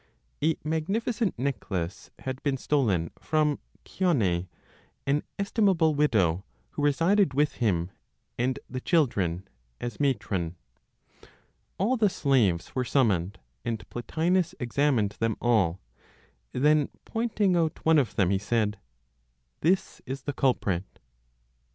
A 0.43 0.57
magnificent 0.63 1.37
necklace 1.37 2.09
had 2.17 2.41
been 2.41 2.57
stolen 2.57 3.11
from 3.19 3.59
Chione, 3.85 4.47
an 5.05 5.21
estimable 5.37 5.93
widow, 5.93 6.43
who 6.71 6.81
resided 6.81 7.35
with 7.35 7.57
him 7.57 7.91
and 8.35 8.59
the 8.67 8.81
children 8.81 9.47
(as 9.79 9.99
matron?). 9.99 10.55
All 11.77 11.97
the 11.97 12.09
slaves 12.09 12.73
were 12.73 12.83
summoned, 12.83 13.37
and 13.63 13.87
Plotinos 13.91 14.55
examined 14.59 15.17
them 15.19 15.37
all. 15.39 15.79
Then, 16.51 16.89
pointing 17.05 17.55
out 17.55 17.85
one 17.85 17.99
of 17.99 18.15
them, 18.15 18.31
he 18.31 18.39
said, 18.39 18.79
"This 19.59 20.01
is 20.07 20.23
the 20.23 20.33
culprit." 20.33 20.97